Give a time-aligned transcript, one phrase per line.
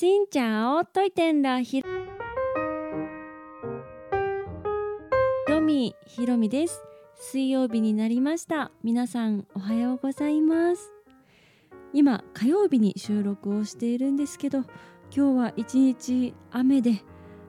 [0.00, 1.82] しんちゃおといてんらひ
[5.46, 5.94] ろみ。
[6.06, 6.82] ひろみです。
[7.16, 8.72] 水曜日になりました。
[8.82, 10.90] 皆さんおはようございます。
[11.92, 14.60] 今火曜日に収録をしているんですけど
[15.14, 17.02] 今日は一日雨で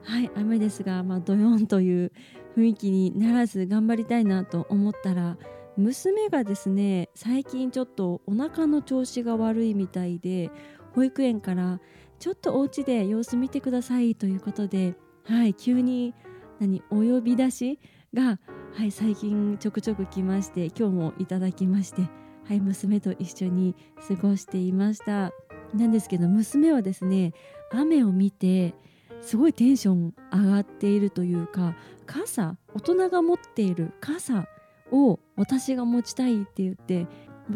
[0.04, 2.12] はい雨ですがまあドヨンという
[2.58, 5.38] 雰囲気にならず頑張りたいなと思ったら
[5.78, 10.52] 娘がですね最近ちょっとお腹の調子が悪いみたいで
[10.94, 11.80] 保育園から
[12.22, 14.94] ちょっとお家で様子見てくださいということで
[15.26, 16.14] はい急に
[16.60, 17.80] 何お呼び出し
[18.14, 18.40] が
[18.76, 22.04] はい最近ちょくちょく来まして今日もいただきまして
[22.48, 23.76] はい娘と一緒に
[24.08, 25.32] 過ごしていました。
[25.74, 27.34] なんですけど娘はですね
[27.72, 28.76] 雨を見て
[29.22, 31.76] すごいテンション上がっているというか
[32.06, 34.46] 傘大人が持っている傘
[34.92, 37.08] を私が持ちたいって言って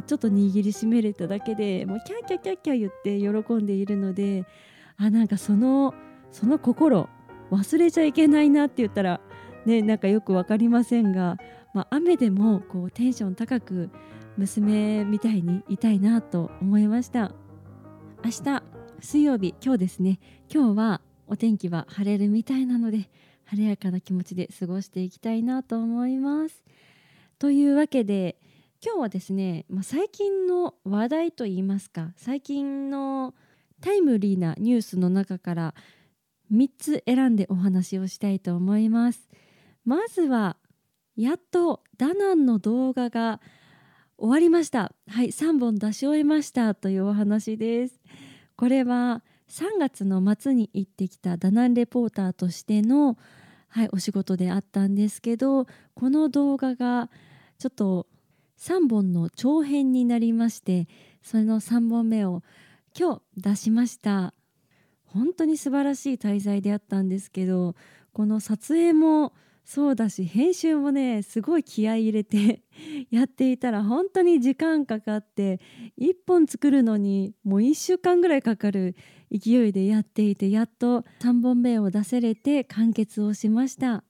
[0.04, 4.46] ちょっと握りしめれただけでもうキャッキャッキャッキャ言って喜んでいるので
[4.98, 5.94] あなんかその
[6.32, 7.10] その心
[7.52, 9.22] 忘れちゃいけないなって言ったら
[9.66, 11.38] ねなんかよく分かりませんが、
[11.74, 13.90] まあ、雨でもこうテンション高く
[14.38, 17.32] 娘みたいにいたいなと思いました。
[18.24, 18.64] 明日
[19.00, 20.20] 水曜日今日ですね。
[20.54, 23.10] 今日はお天気は晴れるみたいなので
[23.46, 26.64] 晴れやかな気持ちで過ごしていきたいなと思います。
[27.40, 28.38] というわけで
[28.86, 33.34] 今日はですね、まあ、最近の話題といいますか最近の
[33.82, 35.74] タイムリーなニュースの中から
[36.54, 39.28] 3つ選んでお話をしたいと思います。
[39.86, 40.58] まずは
[41.18, 43.42] やっとダナンの動画が
[44.20, 44.94] 終わりました。
[45.08, 48.00] はい3本出し終えましたというお話です。
[48.56, 53.18] これは3月の末に行ってきたダナンレポーターとしての、
[53.68, 57.10] はい、お仕事であったんですけどこの動画が
[57.58, 58.06] ちょっと
[58.66, 60.88] 3本の長編になりまして
[61.22, 62.42] その3本目を
[63.00, 64.34] 今日出しました。
[65.04, 67.76] 本当に素晴らしい滞在であったんですけど
[68.12, 69.34] この撮影も
[69.66, 72.64] そうだし編集もねすごい気合い入れて
[73.12, 75.62] やっていたら本当に時間かかって
[76.00, 78.96] 1本作るのにもう1週間ぐらいかかる
[79.32, 84.04] 勢いでやっていてやっと3本目を出せれて完結をしました。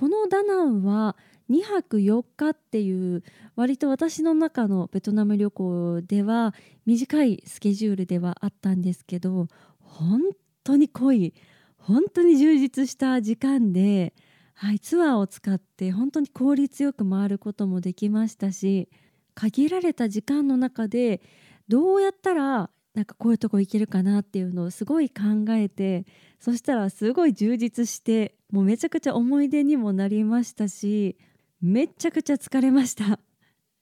[0.00, 1.14] このダナンは
[1.50, 3.22] 2泊4日っていう
[3.54, 6.54] 割と私の中のベトナム旅行では
[6.86, 9.48] 短いスケジュールではあったんですけど
[9.82, 10.22] 本
[10.64, 11.34] 当に濃い
[11.76, 14.14] 本当に充実した時間で、
[14.54, 18.88] はい、ツアーを使って本当に効率よく回ることもできましたし
[19.34, 21.20] 限られた時間の中で
[21.68, 26.06] どうやったらなんかこういうとこ行けるかなっていうのをすごい考えて
[26.38, 31.16] そしたらすごい充実してもうめちゃくちゃ思い出にもなりましたし
[31.60, 33.20] めちゃくちゃ疲れました。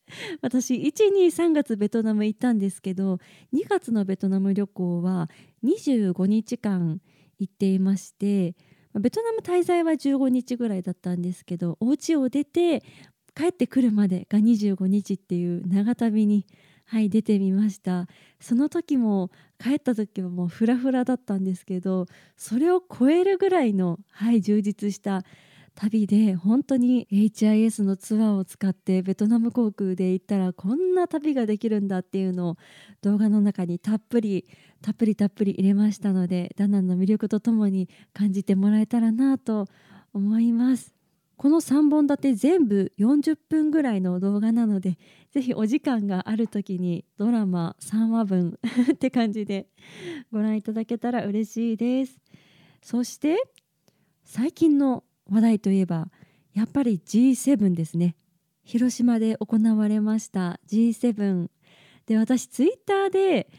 [0.41, 3.19] 私123月ベトナム行ったんですけど
[3.53, 5.29] 2月のベトナム旅行は
[5.63, 6.99] 25日間
[7.37, 8.55] 行っていまして
[8.99, 12.83] ベトナム滞在は15日ぐらいだったんですけどお家を出て
[13.39, 16.45] 帰ってくるまでが25日っていう長旅に、
[16.89, 18.07] はい、出てみました
[18.39, 19.29] その時も
[19.59, 25.23] 帰った時はもうフラフラだったんですけどそれを超えるぐらいの、はい、充実した
[25.75, 32.55] 旅で本当に HIS のツアーを使ってベトナム航空で行ったらこんな旅ができるんだっていうのを
[33.03, 34.47] 動画の中にたっぷり
[34.81, 39.67] たっぷりたっぷり入れましたのでダナンの魅力とともに感じてもらえたらなと
[40.11, 40.98] 思います。
[41.39, 44.97] この3本立て全部40分ぐらいの動画なので
[45.31, 48.59] ぜひお時間がある時にドラマ3話分
[48.91, 49.69] って感じで
[50.33, 52.19] ご覧いただけたら嬉しいです。
[52.81, 53.37] そして
[54.25, 56.11] 最近の話題といえば
[56.53, 58.17] やっぱり G7 ですね。
[58.63, 61.49] 広島で行われました G7
[62.05, 63.49] で私ツイッターで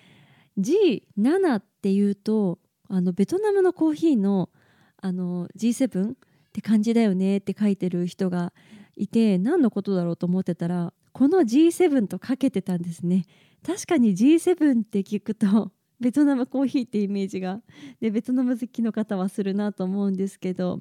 [0.58, 2.58] G7 っていうと
[2.88, 4.50] あのベトナムのコーヒーの
[4.98, 6.14] あの G7
[6.50, 8.52] って感じだよねって書いてる人が
[8.96, 13.24] いて何のことだろうと思ってたらこの G7 とかけてたんですね。
[13.64, 17.62] 確かに G7 って聞くと ベトナムコーヒーってイメージが
[18.00, 20.80] でベトナム好きの方はするなと思うんですけど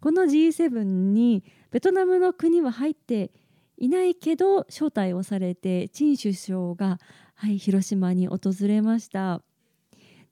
[0.00, 3.30] この G7 にベトナムの国は入って
[3.76, 6.98] いないけど招待をされて陳首相が、
[7.34, 9.42] はい、広島に訪れました。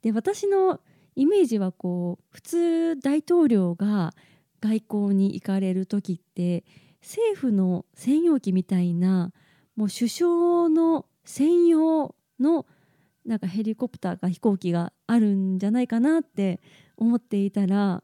[0.03, 0.81] で私の
[1.15, 4.15] イメージはこう普通大統領が
[4.63, 6.65] 外交に行かれる時って
[7.03, 9.33] 政府の専用機みたいな
[9.77, 12.67] もう首相の専用の
[13.27, 16.61] なんかヘリコプターか飛行機があるんじゃないかなって
[16.97, 18.03] 思っていたら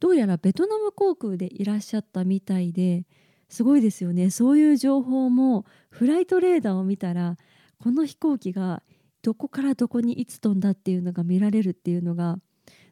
[0.00, 3.04] どうやらベトナム航空でいらっしゃったみたいで
[3.48, 4.30] すごいですよね。
[4.30, 7.36] そういう情報もフライトレーダーを見たら
[7.78, 8.82] この飛行機が
[9.22, 12.38] どこからどこにいつ飛んだっていうのが見られるっていうのが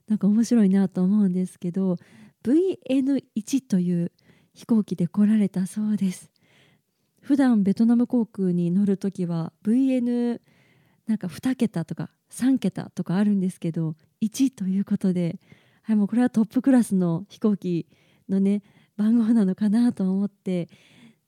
[0.06, 1.96] なんか面白いなと思うんですけど
[2.44, 4.12] VN1 という
[4.54, 6.30] 飛行機で来られたそうです。
[7.20, 10.40] 普段ベトナム航空に乗る時は VN
[11.06, 15.38] なんか2桁とか3桁とかあるんですけど1ということで、
[15.82, 17.86] はい、もうこれはトップクラスの飛行機
[18.28, 18.62] のね
[18.96, 20.68] 番号なのかなと思って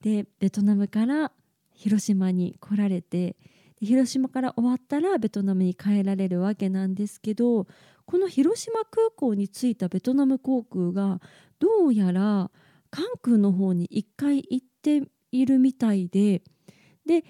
[0.00, 1.32] でベトナムから
[1.74, 3.36] 広島に来られて
[3.80, 7.66] 広島から終わったらベトナムに帰られるわけなんですけど
[8.06, 11.20] この広島空港に着いたベトナム航空が
[11.58, 12.50] どうやら
[12.90, 16.42] 関空の方に1回行っているみたいで
[17.06, 17.24] で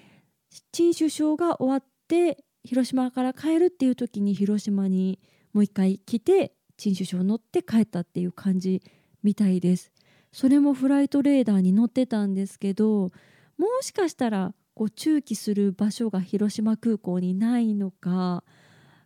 [0.71, 5.19] 陳首相が終わって広島から帰るっていう時に広島に
[5.53, 8.81] もう一回来て陳首相乗って帰ったっていう感じ
[9.23, 9.91] みたいです。
[10.31, 13.11] それもフライトレーダーに載ってたんですけど
[13.57, 18.43] もしかしたらこう駐機する場所が広島空港にないのか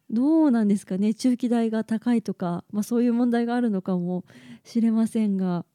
[0.10, 1.14] どうなんですかね。
[1.14, 4.24] 駐機代が高いとか、まあ、そういう問題があるのかも
[4.64, 5.66] しれませんが。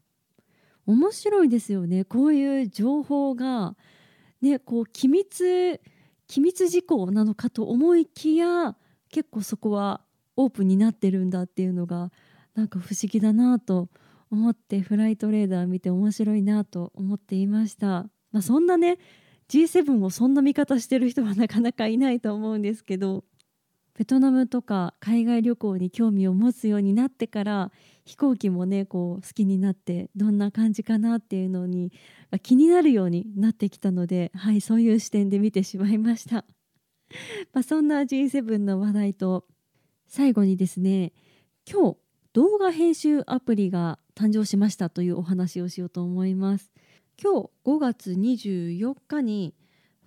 [0.86, 2.04] 面白いですよね。
[2.04, 3.76] こういう情報が、
[4.40, 5.80] ね、こう機密
[6.26, 8.74] 機密事項なのかと思いきや
[9.10, 10.00] 結構そこは
[10.36, 12.10] オープンになってるんだっていうのが
[12.54, 13.90] なんか不思議だなと
[14.30, 18.06] 思ってフライトレーダー見て面白いなと思っていました。
[18.32, 18.98] まあ、そんなね
[19.48, 23.24] G7 をそんな見方してる人はなかなかいないと思うんですけど。
[23.98, 27.70] ベトナムとか海外旅行に興味を持つようになってから
[28.04, 31.92] 飛行機もねこう好きになってどんな感じかなっていうのに
[32.42, 36.44] 気になるようになってきたのではいそういう視点で見てしまいました。
[37.52, 39.46] まあそんな G7 の話題と
[40.06, 41.12] 最後にですね
[41.70, 41.96] 今日
[42.32, 46.72] 動画編集アプリが誕生しましたというお話をしようと思います。
[47.22, 49.54] 今日5月24日に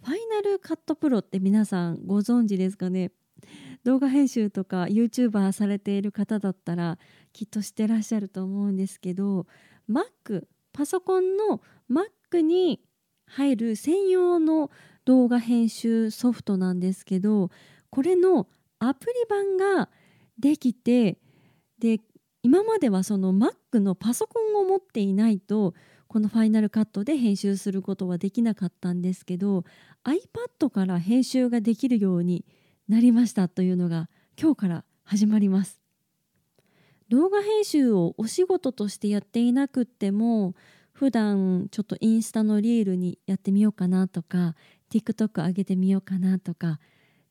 [0.03, 3.11] ファイナルカットプロって皆さんご存知ですかね？
[3.85, 6.97] 動画編集とか YouTuber されている方だったら
[7.33, 9.45] きっとしてらっしゃると思うんですけど
[9.87, 12.81] Mac パソコンの Mac に
[13.27, 14.71] 入る専用の
[15.05, 17.51] 動画編集ソフトなんですけど
[17.91, 18.47] これの
[18.79, 19.89] アプリ版が
[20.39, 21.19] できて
[21.79, 21.99] で
[22.41, 25.75] 今まではその Mac のパソコンを持っていないと
[26.07, 29.63] このファイナルカットで編集することはできなかったんですけど
[30.03, 32.45] iPad から編集ができるように
[32.87, 34.09] なりましたというのが
[34.39, 35.79] 今日から始まります。
[37.09, 40.55] 動画編集をお仕事としてやっていなくっても
[40.91, 44.55] 普段ちょっとインスタのリールにやってみようかなとか
[44.91, 46.79] TikTok 上げてみようかなとか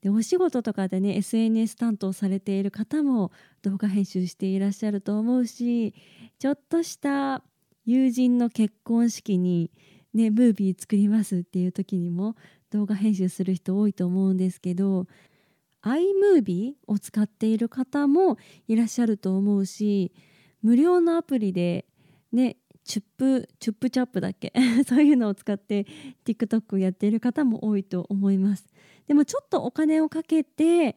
[0.01, 5.95] でお仕事とかでね SNS 担当されている方も動画編集していらっしゃると思うし
[6.39, 7.43] ちょっとした
[7.87, 9.71] 友人の結婚式に
[10.13, 12.37] ねムービー作りますっていう時にも
[12.71, 15.07] 動画編集する人多いと思うんですけど
[15.85, 20.13] iMovie を使っている方もいらっしゃると思うし
[20.63, 21.87] 無料のアプリで
[22.33, 24.53] ねチュップチュップチャップだっけ？
[24.87, 25.87] そういうのを使って
[26.25, 28.67] TikTok をやっている方も多いと思います。
[29.07, 30.97] でもちょっとお金をかけて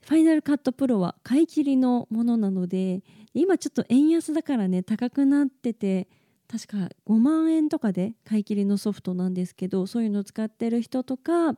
[0.00, 3.02] ファイナルカットプロは買い切りのものなので
[3.32, 6.08] 今ちょっと円安だからね高くなってて
[6.46, 11.56] 確か5万円とかで買い切りのソフトなんですけどそういうのを使ってる人とか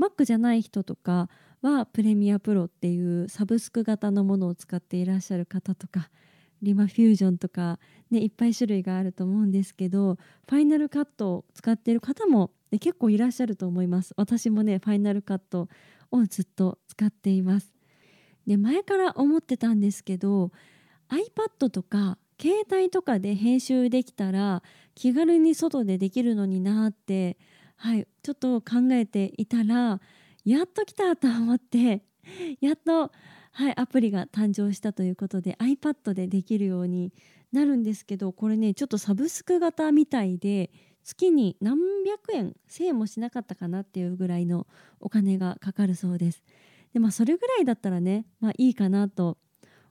[0.00, 1.28] Mac じゃない人とか
[1.60, 6.08] はプレミアプロっていうサブスク型のものを使っていらっしゃる方とか
[6.62, 7.78] リマフュージョンとか、
[8.10, 10.16] ね、いっぱい種類があると思うんですけど
[10.48, 14.14] ファイナルカットを使っている方も、ね、結構いらっしゃると思います。
[14.16, 15.68] 私もねファイナルカット
[16.10, 17.74] をずっと使っています。
[18.46, 20.50] で前から思ってたんですけど
[21.08, 24.62] iPad とか携帯とかで編集できたら
[24.94, 27.36] 気軽に外でできるのになって、
[27.82, 30.02] はい、ちょっと考えていたら
[30.44, 32.04] やっと来たと思って
[32.60, 33.10] やっと、
[33.52, 37.14] はい、アプリが誕生したということで iPad でできるように
[37.52, 40.70] なるんですけどこれねちょっとサブスク型みたいで
[41.04, 44.66] 月に何百円1000円もしなかったかなっていうぐらいの
[45.00, 46.44] お金がかかるそうです。
[46.92, 49.38] でまあそれぐらいだったらね、まあ、いいかなと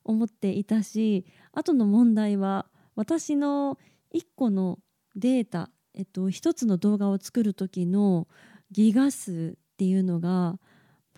[0.03, 3.79] 思っていたしあとの問題は私の
[4.13, 4.77] 1個の
[5.15, 8.27] データ、えっと、一つの動画を作る時の
[8.71, 10.59] ギガ数っていうのが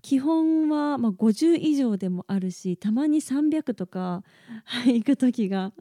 [0.02, 4.24] 基本はまあ50以上でもあるしたまに300とか
[4.86, 5.74] 行く時が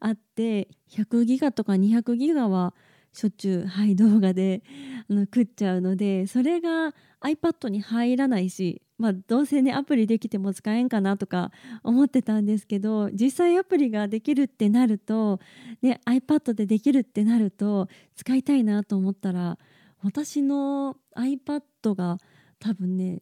[0.00, 2.74] あって100ギガとか200ギガは
[3.14, 4.62] しょっちゅう、はい、動画で
[5.08, 11.50] あの食っちゃうのでそれが iPad に入らないしまあ、どうせねアプリできても使えんかなとか
[11.82, 15.40] 思ってたんですけど実際アプリができるってなると、
[15.82, 19.58] ね、iPad でできるってなると使いたいなと思ったら
[20.02, 22.18] 私の iPad が
[22.60, 23.20] 多分ね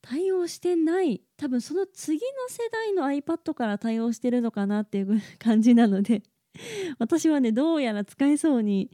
[0.00, 6.22] 対応してない多分その次の世代の iPad から対応してるのかなっていう感じなので。
[6.98, 8.90] 私はねどうやら使えそうに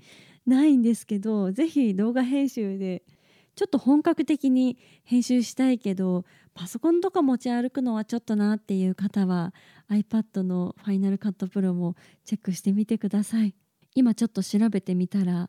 [0.46, 3.02] ないんですけど是非動画編集で
[3.56, 9.54] ちょっと本格的に編集したいけどパソコンとか持ち歩くのはちょっとなっていう方は
[9.90, 13.54] iPad の Final Cut Pro もチェックしてみてください。
[13.94, 15.48] 今ちょっと調べてみたら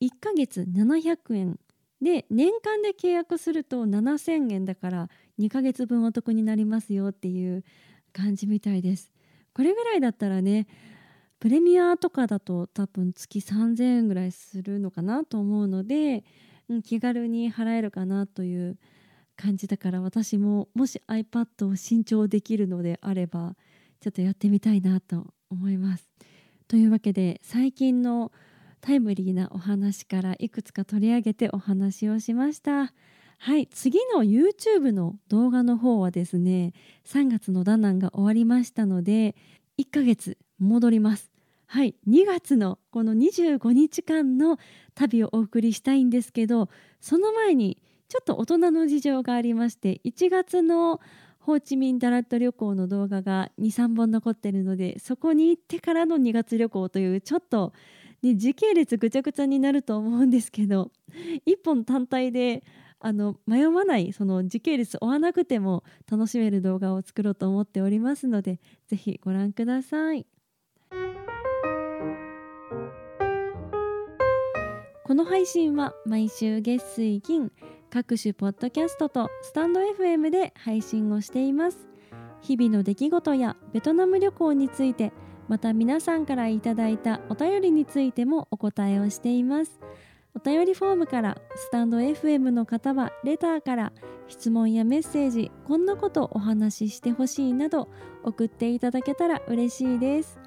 [0.00, 1.58] 1ヶ月700円。
[2.00, 7.64] で年間で契約すると7000円だから2ヶ月分お得になりますよっていう
[8.12, 9.10] 感じみたいです。
[9.52, 10.66] これぐらいだったらね
[11.40, 16.24] プレミアとかだと多分月3000円ぐらいするのかなと思うので、
[16.68, 18.76] うん、気軽に払えるかなという
[19.36, 23.54] 感じだから私ももし iPad を新調できるのであれば
[24.00, 26.10] ちょっとやってみたいなと思います。
[26.66, 28.32] というわけで最近の
[28.80, 32.92] タイムリーなお話からいくつか取り上げてお話をしました。
[33.40, 36.72] はい次の YouTube の動画の方はですね
[37.06, 39.36] 3月のダナンが終わりましたので
[39.78, 41.30] 1ヶ月戻ります
[41.66, 44.58] はい2月のこの25日間の
[44.94, 46.68] 旅をお送りしたいんですけど
[47.00, 51.00] その前にちょっと大人の事情がありまして1月の
[51.40, 57.72] ホーチミンダラット旅行の動画が23本残ってるのでそこに行ってからの2月旅行というちょっと、
[58.22, 60.90] ね、時系列ぐちゃぐちゃになると思うんですけど
[61.46, 62.64] 1本単体で
[63.00, 70.26] あの迷わないその時系列追わなくても楽しめる動画を作ろうと思っておりますのでぜひご覧ください。
[75.08, 77.50] この配信は毎週月水金
[77.88, 81.88] 各種ポッドキャストとスタンド FM で配信をしています。
[82.42, 85.14] 日々の出来事やベトナム旅行について
[85.48, 89.80] また皆さんからいただいたお便りについてもお答えをしています。
[90.36, 93.92] お便りフォームからスタンド FM の方はレターから
[94.28, 97.88] 質問やメッセージこんなことお話ししてほしいなど
[98.24, 100.38] 送っていただけたら嬉しいです。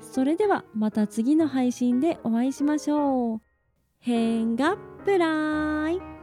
[0.00, 3.47] それではまた次の配信でお会いしましょう。
[4.00, 6.17] 変がプライ